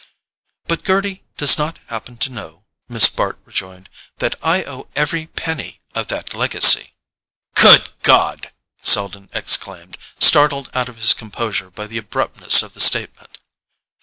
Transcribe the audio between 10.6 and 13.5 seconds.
out of his composure by the abruptness of the statement.